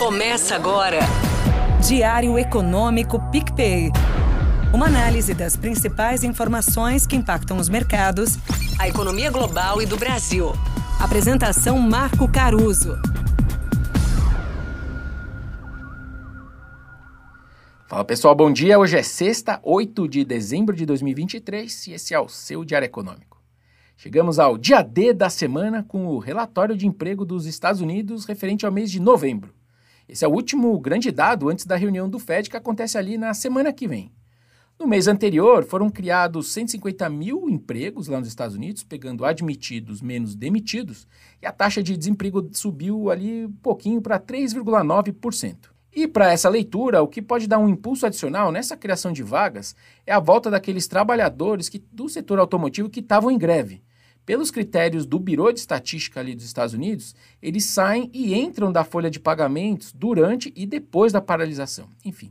Começa 0.00 0.54
agora. 0.56 1.00
Diário 1.86 2.38
Econômico 2.38 3.20
PicPay. 3.30 3.90
Uma 4.72 4.86
análise 4.86 5.34
das 5.34 5.58
principais 5.58 6.24
informações 6.24 7.06
que 7.06 7.14
impactam 7.14 7.58
os 7.58 7.68
mercados, 7.68 8.38
a 8.78 8.88
economia 8.88 9.30
global 9.30 9.82
e 9.82 9.84
do 9.84 9.98
Brasil. 9.98 10.52
Apresentação 10.98 11.78
Marco 11.78 12.26
Caruso. 12.32 12.96
Fala 17.86 18.02
pessoal, 18.02 18.34
bom 18.34 18.50
dia. 18.50 18.78
Hoje 18.78 18.96
é 18.96 19.02
sexta, 19.02 19.60
8 19.62 20.08
de 20.08 20.24
dezembro 20.24 20.74
de 20.74 20.86
2023 20.86 21.88
e 21.88 21.92
esse 21.92 22.14
é 22.14 22.18
o 22.18 22.26
seu 22.26 22.64
Diário 22.64 22.86
Econômico. 22.86 23.38
Chegamos 23.98 24.38
ao 24.38 24.56
dia 24.56 24.80
D 24.80 25.12
da 25.12 25.28
semana 25.28 25.84
com 25.86 26.06
o 26.06 26.18
relatório 26.18 26.74
de 26.74 26.86
emprego 26.86 27.22
dos 27.22 27.44
Estados 27.44 27.82
Unidos 27.82 28.24
referente 28.24 28.64
ao 28.64 28.72
mês 28.72 28.90
de 28.90 28.98
novembro. 28.98 29.59
Esse 30.10 30.24
é 30.24 30.28
o 30.28 30.32
último 30.32 30.76
grande 30.80 31.12
dado 31.12 31.48
antes 31.48 31.64
da 31.64 31.76
reunião 31.76 32.10
do 32.10 32.18
Fed 32.18 32.50
que 32.50 32.56
acontece 32.56 32.98
ali 32.98 33.16
na 33.16 33.32
semana 33.32 33.72
que 33.72 33.86
vem. 33.86 34.10
No 34.76 34.84
mês 34.84 35.06
anterior, 35.06 35.62
foram 35.62 35.88
criados 35.88 36.52
150 36.52 37.08
mil 37.08 37.48
empregos 37.48 38.08
lá 38.08 38.18
nos 38.18 38.26
Estados 38.26 38.56
Unidos, 38.56 38.82
pegando 38.82 39.24
admitidos 39.24 40.02
menos 40.02 40.34
demitidos, 40.34 41.06
e 41.40 41.46
a 41.46 41.52
taxa 41.52 41.80
de 41.80 41.96
desemprego 41.96 42.50
subiu 42.52 43.08
ali 43.08 43.46
um 43.46 43.52
pouquinho 43.52 44.02
para 44.02 44.18
3,9%. 44.18 45.68
E 45.94 46.08
para 46.08 46.32
essa 46.32 46.48
leitura, 46.48 47.00
o 47.02 47.06
que 47.06 47.22
pode 47.22 47.46
dar 47.46 47.60
um 47.60 47.68
impulso 47.68 48.04
adicional 48.04 48.50
nessa 48.50 48.76
criação 48.76 49.12
de 49.12 49.22
vagas 49.22 49.76
é 50.04 50.12
a 50.12 50.18
volta 50.18 50.50
daqueles 50.50 50.88
trabalhadores 50.88 51.68
que, 51.68 51.78
do 51.92 52.08
setor 52.08 52.40
automotivo 52.40 52.90
que 52.90 52.98
estavam 52.98 53.30
em 53.30 53.38
greve. 53.38 53.80
Pelos 54.30 54.52
critérios 54.52 55.06
do 55.06 55.18
Biro 55.18 55.52
de 55.52 55.58
Estatística 55.58 56.20
ali 56.20 56.36
dos 56.36 56.44
Estados 56.44 56.72
Unidos, 56.72 57.16
eles 57.42 57.64
saem 57.64 58.08
e 58.14 58.32
entram 58.32 58.70
da 58.70 58.84
folha 58.84 59.10
de 59.10 59.18
pagamentos 59.18 59.92
durante 59.92 60.52
e 60.54 60.66
depois 60.66 61.12
da 61.12 61.20
paralisação. 61.20 61.88
Enfim. 62.04 62.30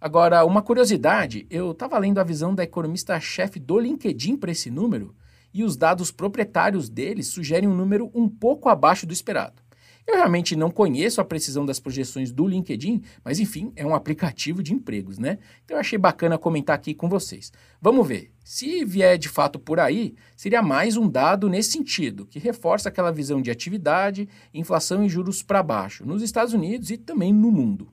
Agora, 0.00 0.44
uma 0.44 0.62
curiosidade, 0.62 1.44
eu 1.50 1.72
estava 1.72 1.98
lendo 1.98 2.20
a 2.20 2.22
visão 2.22 2.54
da 2.54 2.62
economista-chefe 2.62 3.58
do 3.58 3.76
LinkedIn 3.76 4.36
para 4.36 4.52
esse 4.52 4.70
número 4.70 5.16
e 5.52 5.64
os 5.64 5.76
dados 5.76 6.12
proprietários 6.12 6.88
deles 6.88 7.26
sugerem 7.26 7.68
um 7.68 7.74
número 7.74 8.08
um 8.14 8.28
pouco 8.28 8.68
abaixo 8.68 9.04
do 9.04 9.12
esperado. 9.12 9.65
Eu 10.06 10.14
realmente 10.14 10.54
não 10.54 10.70
conheço 10.70 11.20
a 11.20 11.24
precisão 11.24 11.66
das 11.66 11.80
projeções 11.80 12.30
do 12.30 12.46
LinkedIn, 12.46 13.02
mas 13.24 13.40
enfim, 13.40 13.72
é 13.74 13.84
um 13.84 13.92
aplicativo 13.92 14.62
de 14.62 14.72
empregos, 14.72 15.18
né? 15.18 15.38
Então 15.64 15.76
eu 15.76 15.80
achei 15.80 15.98
bacana 15.98 16.38
comentar 16.38 16.76
aqui 16.76 16.94
com 16.94 17.08
vocês. 17.08 17.52
Vamos 17.82 18.06
ver. 18.06 18.30
Se 18.44 18.84
vier 18.84 19.18
de 19.18 19.28
fato 19.28 19.58
por 19.58 19.80
aí, 19.80 20.14
seria 20.36 20.62
mais 20.62 20.96
um 20.96 21.08
dado 21.08 21.48
nesse 21.48 21.72
sentido, 21.72 22.24
que 22.24 22.38
reforça 22.38 22.88
aquela 22.88 23.10
visão 23.10 23.42
de 23.42 23.50
atividade, 23.50 24.28
inflação 24.54 25.04
e 25.04 25.08
juros 25.08 25.42
para 25.42 25.60
baixo, 25.60 26.06
nos 26.06 26.22
Estados 26.22 26.54
Unidos 26.54 26.90
e 26.90 26.96
também 26.96 27.32
no 27.32 27.50
mundo. 27.50 27.88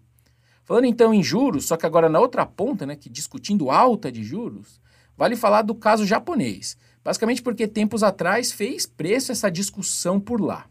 Falando 0.64 0.86
então 0.86 1.11
em 1.11 1.23
juros, 1.23 1.66
só 1.66 1.75
que 1.75 1.86
agora 1.86 2.08
na 2.08 2.19
outra 2.19 2.45
ponta, 2.45 2.86
né, 2.86 2.95
que 2.95 3.09
discutindo 3.09 3.72
alta 3.72 4.11
de 4.11 4.23
juros, 4.23 4.80
vale 5.17 5.36
falar 5.36 5.64
do 5.64 5.73
caso 5.73 6.06
japonês. 6.06 6.78
Basicamente 7.03 7.41
porque 7.41 7.67
tempos 7.67 8.03
atrás 8.03 8.52
fez 8.52 8.86
preço 8.86 9.31
essa 9.31 9.50
discussão 9.50 10.19
por 10.19 10.39
lá. 10.39 10.67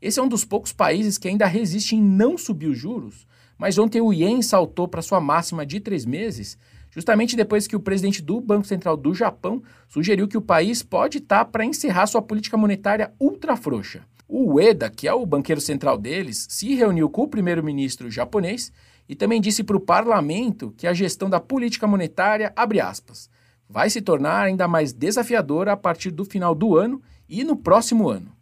Esse 0.00 0.18
é 0.18 0.22
um 0.22 0.28
dos 0.28 0.44
poucos 0.44 0.72
países 0.72 1.18
que 1.18 1.28
ainda 1.28 1.46
resiste 1.46 1.94
em 1.94 2.02
não 2.02 2.38
subir 2.38 2.68
os 2.68 2.78
juros, 2.78 3.26
mas 3.58 3.76
ontem 3.76 4.00
o 4.00 4.12
Yen 4.12 4.40
saltou 4.40 4.88
para 4.88 5.02
sua 5.02 5.20
máxima 5.20 5.66
de 5.66 5.78
três 5.78 6.06
meses, 6.06 6.56
justamente 6.90 7.36
depois 7.36 7.66
que 7.66 7.76
o 7.76 7.80
presidente 7.80 8.22
do 8.22 8.40
Banco 8.40 8.66
Central 8.66 8.96
do 8.96 9.14
Japão 9.14 9.62
sugeriu 9.88 10.26
que 10.26 10.38
o 10.38 10.42
país 10.42 10.82
pode 10.82 11.18
estar 11.18 11.44
para 11.44 11.64
encerrar 11.64 12.06
sua 12.06 12.22
política 12.22 12.56
monetária 12.56 13.12
ultra 13.20 13.56
frouxa. 13.56 14.02
O 14.26 14.54
Ueda, 14.54 14.88
que 14.88 15.06
é 15.06 15.12
o 15.12 15.26
banqueiro 15.26 15.60
central 15.60 15.98
deles, 15.98 16.46
se 16.48 16.74
reuniu 16.74 17.10
com 17.10 17.22
o 17.22 17.28
primeiro-ministro 17.28 18.10
japonês 18.10 18.72
e 19.08 19.14
também 19.14 19.40
disse 19.40 19.62
para 19.62 19.76
o 19.76 19.80
parlamento 19.80 20.72
que 20.76 20.86
a 20.86 20.94
gestão 20.94 21.28
da 21.28 21.40
política 21.40 21.86
monetária, 21.86 22.54
aspas, 22.82 23.28
vai 23.68 23.90
se 23.90 24.00
tornar 24.00 24.44
ainda 24.44 24.66
mais 24.66 24.92
desafiadora 24.92 25.72
a 25.72 25.76
partir 25.76 26.10
do 26.10 26.24
final 26.24 26.54
do 26.54 26.76
ano 26.78 27.02
e 27.28 27.44
no 27.44 27.56
próximo 27.56 28.08
ano. 28.08 28.39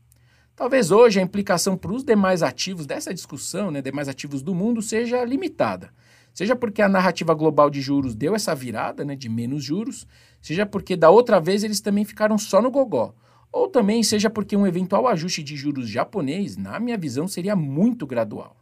Talvez 0.58 0.90
hoje 0.90 1.20
a 1.20 1.22
implicação 1.22 1.76
para 1.76 1.92
os 1.92 2.02
demais 2.02 2.42
ativos 2.42 2.84
dessa 2.84 3.14
discussão, 3.14 3.70
né, 3.70 3.80
demais 3.80 4.08
ativos 4.08 4.42
do 4.42 4.52
mundo, 4.52 4.82
seja 4.82 5.24
limitada. 5.24 5.90
Seja 6.34 6.56
porque 6.56 6.82
a 6.82 6.88
narrativa 6.88 7.32
global 7.32 7.70
de 7.70 7.80
juros 7.80 8.12
deu 8.12 8.34
essa 8.34 8.56
virada 8.56 9.04
né, 9.04 9.14
de 9.14 9.28
menos 9.28 9.62
juros, 9.62 10.04
seja 10.42 10.66
porque 10.66 10.96
da 10.96 11.10
outra 11.10 11.38
vez 11.38 11.62
eles 11.62 11.80
também 11.80 12.04
ficaram 12.04 12.36
só 12.36 12.60
no 12.60 12.72
gogó. 12.72 13.14
Ou 13.52 13.68
também 13.68 14.02
seja 14.02 14.28
porque 14.28 14.56
um 14.56 14.66
eventual 14.66 15.06
ajuste 15.06 15.44
de 15.44 15.54
juros 15.54 15.88
japonês, 15.88 16.56
na 16.56 16.80
minha 16.80 16.98
visão, 16.98 17.28
seria 17.28 17.54
muito 17.54 18.04
gradual. 18.04 18.57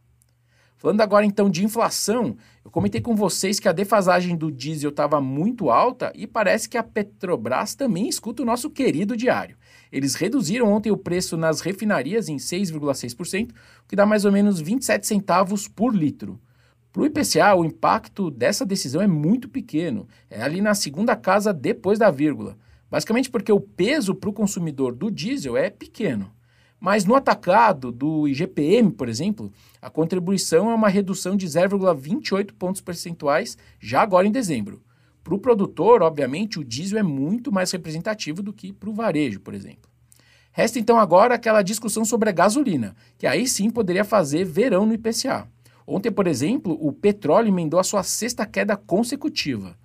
Falando 0.77 1.01
agora 1.01 1.25
então 1.25 1.49
de 1.49 1.65
inflação, 1.65 2.37
eu 2.63 2.71
comentei 2.71 3.01
com 3.01 3.17
vocês 3.17 3.59
que 3.59 3.69
a 3.69 3.73
defasagem 3.73 4.37
do 4.37 4.53
diesel 4.53 4.91
estava 4.91 5.21
muito 5.23 5.71
alta 5.71 6.13
e 6.15 6.27
parece 6.27 6.69
que 6.69 6.77
a 6.77 6.83
Petrobras 6.83 7.75
também 7.75 8.07
escuta 8.09 8.43
o 8.43 8.47
nosso 8.47 8.69
querido 8.69 9.17
diário. 9.17 9.57
Eles 9.91 10.15
reduziram 10.15 10.71
ontem 10.71 10.93
o 10.93 10.97
preço 10.97 11.35
nas 11.37 11.63
refinarias 11.63 12.29
em 12.29 12.37
6,6%, 12.37 13.51
o 13.51 13.55
que 13.89 13.97
dá 13.97 14.05
mais 14.05 14.27
ou 14.27 14.33
menos 14.33 14.61
27 14.61 15.07
centavos 15.07 15.67
por 15.67 15.95
litro. 15.95 16.39
Para 16.93 17.03
o 17.03 17.07
IPCA, 17.07 17.55
o 17.55 17.65
impacto 17.65 18.31
dessa 18.31 18.67
decisão 18.67 19.01
é 19.01 19.07
muito 19.07 19.49
pequeno, 19.49 20.07
é 20.29 20.43
ali 20.43 20.61
na 20.61 20.75
segunda 20.75 21.17
casa 21.17 21.55
depois 21.55 21.99
da 21.99 22.11
vírgula. 22.11 22.57
Basicamente 22.91 23.31
porque 23.31 23.53
o 23.53 23.61
peso 23.61 24.15
para 24.15 24.31
o 24.31 24.33
consumidor 24.33 24.95
do 24.95 25.11
diesel 25.11 25.57
é 25.57 25.71
pequeno. 25.71 26.36
Mas 26.79 27.05
no 27.05 27.15
atacado 27.15 27.91
do 27.91 28.29
IGPM, 28.29 28.91
por 28.93 29.09
exemplo, 29.09 29.53
a 29.81 29.89
contribuição 29.89 30.71
é 30.71 30.75
uma 30.75 30.89
redução 30.89 31.37
de 31.37 31.47
0,28 31.47 32.53
pontos 32.53 32.81
percentuais 32.81 33.57
já 33.81 34.03
agora 34.03 34.27
em 34.27 34.33
dezembro. 34.33 34.83
Para 35.25 35.35
o 35.35 35.39
produtor, 35.39 36.03
obviamente, 36.03 36.61
o 36.61 36.65
diesel 36.65 36.99
é 36.99 37.03
muito 37.03 37.51
mais 37.51 37.73
representativo 37.73 38.43
do 38.43 38.53
que 38.53 38.73
para 38.73 38.91
o 38.91 38.95
varejo, 38.95 39.41
por 39.41 39.55
exemplo. 39.55 39.91
Resta 40.53 40.79
então 40.79 40.99
agora 40.99 41.35
aquela 41.35 41.63
discussão 41.63 42.05
sobre 42.05 42.29
a 42.29 42.33
gasolina, 42.33 42.95
que 43.19 43.27
aí 43.27 43.47
sim 43.47 43.69
poderia 43.69 44.05
fazer 44.05 44.45
verão 44.45 44.87
no 44.87 44.95
IPCA. 44.95 45.49
Ontem, 45.87 46.11
por 46.11 46.27
exemplo, 46.27 46.79
o 46.81 46.93
petróleo 46.93 47.49
emendou 47.49 47.79
a 47.79 47.85
sua 47.85 48.03
sexta 48.03 48.47
queda 48.47 48.77
consecutiva. 48.77 49.77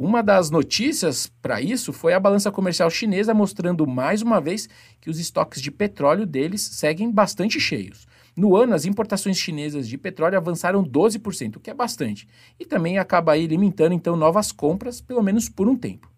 Uma 0.00 0.22
das 0.22 0.48
notícias 0.48 1.26
para 1.42 1.60
isso 1.60 1.92
foi 1.92 2.14
a 2.14 2.20
balança 2.20 2.52
comercial 2.52 2.88
chinesa 2.88 3.34
mostrando 3.34 3.84
mais 3.84 4.22
uma 4.22 4.40
vez 4.40 4.68
que 5.00 5.10
os 5.10 5.18
estoques 5.18 5.60
de 5.60 5.72
petróleo 5.72 6.24
deles 6.24 6.62
seguem 6.62 7.10
bastante 7.10 7.58
cheios. 7.58 8.06
No 8.36 8.54
ano, 8.56 8.74
as 8.74 8.84
importações 8.84 9.36
chinesas 9.36 9.88
de 9.88 9.98
petróleo 9.98 10.38
avançaram 10.38 10.84
12%, 10.84 11.56
o 11.56 11.60
que 11.60 11.68
é 11.68 11.74
bastante, 11.74 12.28
e 12.60 12.64
também 12.64 12.96
acaba 12.96 13.32
aí 13.32 13.48
limitando 13.48 13.92
então 13.92 14.14
novas 14.14 14.52
compras, 14.52 15.00
pelo 15.00 15.20
menos 15.20 15.48
por 15.48 15.68
um 15.68 15.74
tempo. 15.74 16.08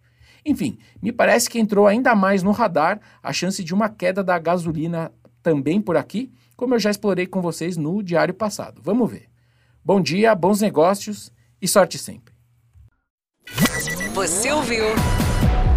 Enfim, 0.45 0.77
me 1.01 1.11
parece 1.11 1.49
que 1.49 1.59
entrou 1.59 1.87
ainda 1.87 2.15
mais 2.15 2.43
no 2.43 2.51
radar 2.51 3.01
a 3.23 3.33
chance 3.33 3.65
de 3.65 3.73
uma 3.73 3.89
queda 3.89 4.23
da 4.23 4.39
gasolina 4.39 5.11
também 5.43 5.81
por 5.81 5.97
aqui, 5.97 6.31
como 6.55 6.75
eu 6.75 6.79
já 6.79 6.91
explorei 6.91 7.27
com 7.27 7.41
vocês 7.41 7.79
no 7.79 8.03
diário 8.03 8.35
passado. 8.35 8.83
Vamos 8.85 9.11
ver. 9.11 9.31
Bom 9.83 10.03
dia, 10.03 10.35
bons 10.35 10.61
negócios 10.61 11.33
e 11.63 11.67
sorte 11.67 11.97
sempre. 11.97 12.40
Você 14.15 14.51
ouviu? 14.51 14.87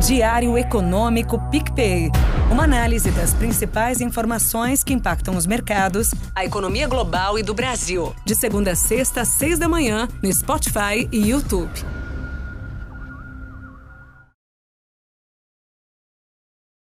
Diário 0.06 0.58
Econômico 0.58 1.40
PicPay. 1.52 2.10
Uma 2.52 2.64
análise 2.64 3.12
das 3.12 3.32
principais 3.34 4.02
informações 4.02 4.84
que 4.84 4.92
impactam 4.92 5.38
os 5.38 5.46
mercados, 5.46 6.14
a 6.36 6.44
economia 6.44 6.88
global 6.88 7.38
e 7.38 7.44
do 7.44 7.54
Brasil. 7.54 8.14
De 8.26 8.34
segunda 8.36 8.72
a 8.72 8.76
sexta, 8.76 9.22
às 9.22 9.28
seis 9.28 9.60
da 9.60 9.70
manhã, 9.70 10.08
no 10.22 10.34
Spotify 10.34 11.08
e 11.12 11.30
YouTube. 11.30 11.93